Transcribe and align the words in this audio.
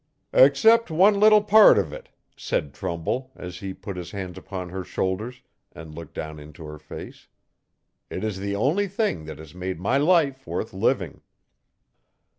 'Except 0.33 0.89
one 0.89 1.19
little 1.19 1.43
part 1.43 1.77
if 1.77 1.91
it,' 1.91 2.09
said 2.35 2.73
Trumbull, 2.73 3.29
as 3.35 3.59
he 3.59 3.71
put 3.71 3.97
his 3.97 4.09
hands 4.09 4.35
upon 4.35 4.69
her 4.69 4.83
shoulders, 4.83 5.43
and 5.73 5.93
looked 5.93 6.15
down 6.15 6.39
into 6.39 6.65
her 6.65 6.79
face. 6.79 7.27
'It 8.09 8.23
is 8.23 8.39
the 8.39 8.55
only 8.55 8.87
thing 8.87 9.25
that 9.25 9.37
has 9.37 9.53
made 9.53 9.79
my 9.79 9.97
life 9.99 10.47
worth 10.47 10.73
living.' 10.73 11.21